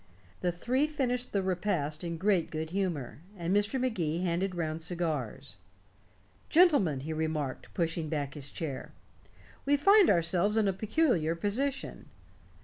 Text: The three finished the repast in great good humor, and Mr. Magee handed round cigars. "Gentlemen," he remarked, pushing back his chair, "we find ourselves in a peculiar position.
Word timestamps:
The 0.39 0.51
three 0.51 0.87
finished 0.87 1.31
the 1.31 1.43
repast 1.43 2.03
in 2.03 2.17
great 2.17 2.49
good 2.49 2.71
humor, 2.71 3.19
and 3.37 3.55
Mr. 3.55 3.79
Magee 3.79 4.23
handed 4.23 4.55
round 4.55 4.81
cigars. 4.81 5.57
"Gentlemen," 6.49 7.01
he 7.01 7.13
remarked, 7.13 7.71
pushing 7.75 8.09
back 8.09 8.33
his 8.33 8.49
chair, 8.49 8.93
"we 9.63 9.77
find 9.77 10.09
ourselves 10.09 10.57
in 10.57 10.67
a 10.67 10.73
peculiar 10.73 11.35
position. 11.35 12.07